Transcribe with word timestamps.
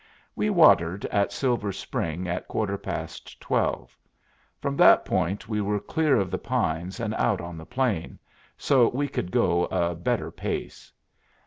We 0.35 0.49
watered 0.49 1.05
at 1.11 1.31
Silver 1.31 1.71
Spring 1.71 2.27
at 2.27 2.47
quarter 2.47 2.75
past 2.75 3.39
twelve. 3.39 3.95
From 4.59 4.75
that 4.77 5.05
point 5.05 5.47
we 5.47 5.61
were 5.61 5.79
clear 5.79 6.15
of 6.19 6.31
the 6.31 6.39
pines 6.39 6.99
and 6.99 7.13
out 7.13 7.39
on 7.39 7.55
the 7.55 7.67
plain, 7.67 8.17
so 8.57 8.87
we 8.89 9.07
could 9.07 9.29
go 9.31 9.65
a 9.65 9.93
better 9.93 10.31
pace. 10.31 10.91